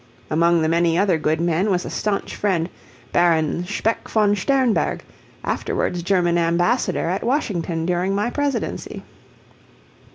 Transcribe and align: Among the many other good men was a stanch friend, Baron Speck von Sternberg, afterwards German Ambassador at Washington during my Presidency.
Among 0.31 0.63
the 0.63 0.67
many 0.67 0.97
other 0.97 1.19
good 1.19 1.39
men 1.39 1.69
was 1.69 1.85
a 1.85 1.91
stanch 1.91 2.35
friend, 2.35 2.71
Baron 3.11 3.67
Speck 3.67 4.07
von 4.09 4.35
Sternberg, 4.35 5.03
afterwards 5.43 6.01
German 6.01 6.39
Ambassador 6.39 7.07
at 7.07 7.23
Washington 7.23 7.85
during 7.85 8.15
my 8.15 8.31
Presidency. 8.31 9.03